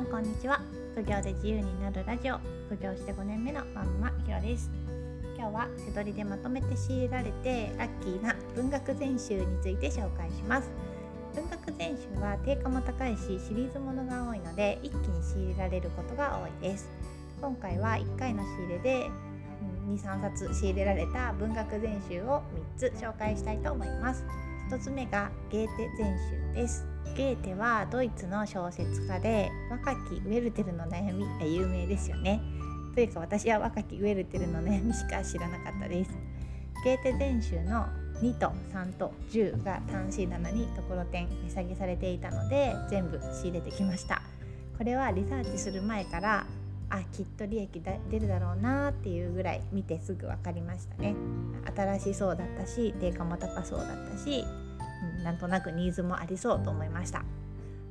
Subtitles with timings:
[0.00, 0.62] んこんにちは。
[0.94, 2.38] 副業で自由になるラジオ。
[2.70, 4.70] 副業して5年目のまんまひろです。
[5.36, 10.70] 今日は背取りでまとめて仕入れられてラッキーな文学全集について紹介します。
[11.34, 16.88] 文学全集は定価も高いしシリーズものが多いので一気に仕入れられることが多いです。
[17.42, 19.10] 今回は1回の仕入れで
[19.86, 22.42] 23冊仕入れられた文学全集を
[22.78, 24.24] 3つ紹介したいと思います。
[24.70, 26.86] 1つ目がゲーテ全集です。
[27.16, 32.40] ゲーテはドイツの小説家で若きウェルテルの悩みが有名ですよね。
[32.94, 36.12] というか私は若きウェルテルの悩みしか知らなかったです。
[36.84, 37.86] ゲーテ全集の
[38.22, 44.22] 2と3と10が単身なのにところてん値下げされていたので全部仕入れてきました。
[44.78, 46.46] これはリサーチする前から
[46.90, 51.16] あきっと利益出るだろうなっていうぐらい見てすぐ分かりましたね。
[51.76, 54.44] 新しそうだったし定価も高そうだったし
[55.22, 57.24] なんとなくニーズもありそうと思いました。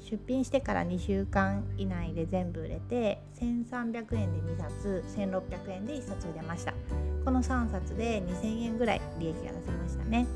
[0.00, 6.74] 出品してから2週間以内で全部売れて1300円で2冊1600円で1冊売れました。
[7.24, 10.26] この3冊で2000円ぐらい利益が出せましたね。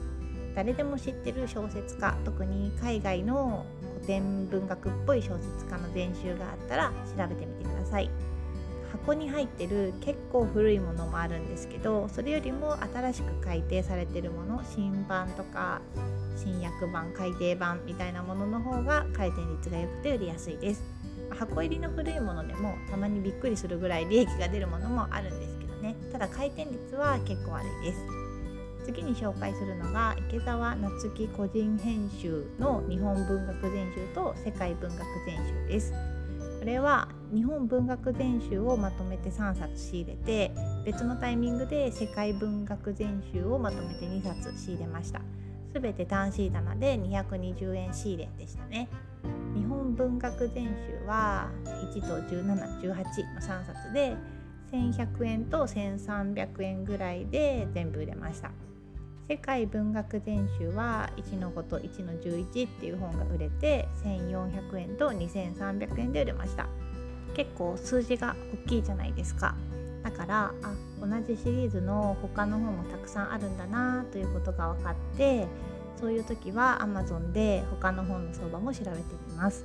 [0.55, 8.09] 誰でも知ってる小説家特に海外の古典文学っぽい小説家の全集があったら調べてみてください。
[8.97, 15.81] 箱に入ってる結構古いものもあるんですけどそれよりも新しく改訂されてるもの新版とか
[16.37, 20.83] 新訳版改訂版みたいなものの方が回転率が良くて売りやすいです。
[21.31, 25.97] 箱入りの古いものでもたまにびっくりするぐらい利益が出るものもあるんですけどね。
[26.13, 28.01] ただ回転率は結構悪いです。
[28.85, 36.16] 次に紹介するのが池澤夏樹個人編集の日本文学全集と世界文学全集です。
[36.67, 40.53] れは日本文学全集をまとめて3冊仕入れて
[40.85, 45.23] 別のタイミングで世界文学全集をまとめて2冊仕入れました。
[45.73, 48.89] 全て単シー棚で220円仕入れでしたね。
[49.55, 54.17] 日本文学全集は1と1718の3冊で
[54.73, 58.51] 1100円と1300円ぐらいで全部売れました。
[59.29, 66.69] 世界文学全集は1の5と1の11っていう本が売れて1400円と2300円で売れました。
[67.35, 69.57] 結構数字が大きいじゃないですか。
[70.05, 75.49] だからあ同じシリーズの他の本もたくさんあるんだなということが分かって
[75.99, 78.93] そういう時は Amazon で他の本の相場も調べて
[79.29, 79.65] みます。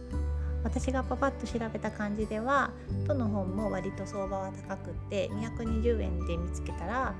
[0.63, 2.71] 私がパパッと調べた感じでは
[3.07, 7.13] どの本も割と相場は高くって220円で見つけたら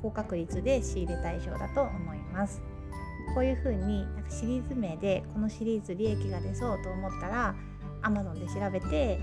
[0.00, 2.62] 高確率で仕入れ対象だと思います
[3.34, 7.54] こういう風になんかシリーズ名でこのシリーズ利益が出そうと思ったら
[8.02, 9.20] Amazon で調べて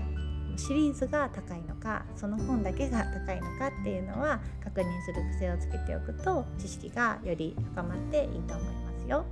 [0.56, 9.24] シリーズが高いのかその本だけが高いのかっていうのは確認する癖をつけておくと知識がより深まっていいと思いますよ。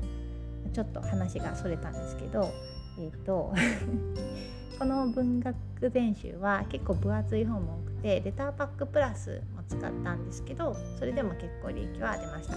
[0.73, 2.51] ちょっと話がそれたんですけど、
[2.99, 3.55] えーと
[4.79, 5.57] この文学
[5.89, 12.55] 全集は結構分厚い本も多くてレターパックプラスも使ったんですけどそれでも結構利益は出ました。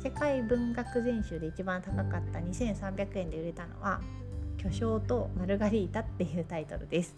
[0.00, 4.00] 世界文学全集で一番高かった2300円で売れたのは
[4.58, 7.16] 「巨匠とマルガリータ」っていうタイトルです。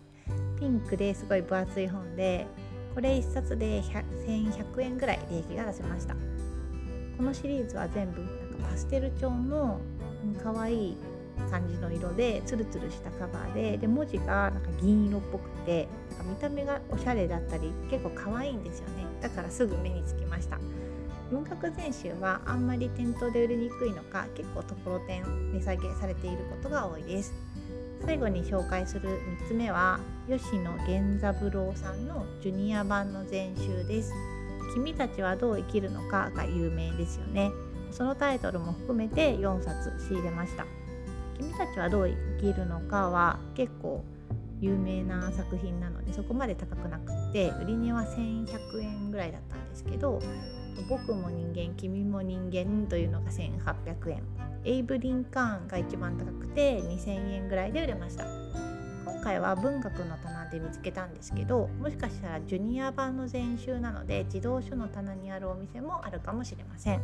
[0.59, 2.47] ピンクですごい分厚い本で
[2.95, 6.15] これ1冊で1100円ぐらい利益が出せました。
[7.17, 8.29] このシリーズは全部なん
[8.63, 9.81] かパステル調の
[10.43, 10.97] 可愛い
[11.51, 19.07] 感じの色でツルツルしたカバーでで文字がなんか銀色っぽくてなんか見た目がおしゃれだったり結構可愛いんですよね。
[19.21, 20.59] だからすぐ目につきました。
[21.31, 27.33] 文学全集はあんまり店頭で売れにくいのか結構ところてん値下げされていることが多いです。
[28.05, 29.09] 最後に紹介する
[29.45, 34.13] 3つ目は吉野源三郎さんのジュニア版の全集です。
[34.75, 37.51] 君たちはどう生きるのかが有名ですよね。
[37.93, 40.65] そのタイトルも含めて4冊仕入れました。
[41.41, 44.05] 君たちはどう生きるのかは結構
[44.61, 50.21] 有名な作品なのでそこまで高くなくって売りには1100円ぐらいだったんですけど
[50.91, 54.23] 僕も人間君も人間というのが1800円。
[54.65, 58.27] エイブリン・カーンが一番高くて2000円ぐらいで売れました。
[59.07, 67.01] 今回は文学の棚で見つけたんですけどもしかしたらジュニア版の全集なので児童書の棚にあるお店もあるかもしれません。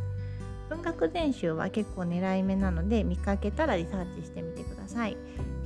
[0.69, 5.17] 文学全集は結構狙い目なので見かけたらリサーチしてみてください。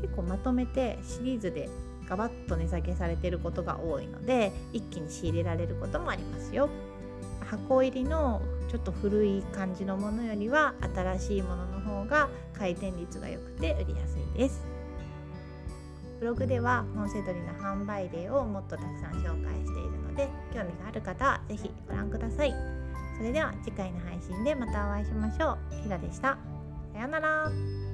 [0.00, 1.68] 結構まとめてシリーズで
[2.08, 6.68] ガバッと値下げされてることが多いので一気に仕入れられることもありますよ。
[7.40, 14.62] 箱入りのちょっと古い感じのものよりは新しいものの方が回転率が良くて売りやすいです。
[16.20, 22.79] ブログでは本セドリの販売例をもっとたくさん紹介しているので興味がある方は是非ご覧ください。
[23.20, 25.82] それでは次回の配信でまたお会いしましょう。
[25.82, 26.38] ひらでした。
[26.94, 27.89] さようなら。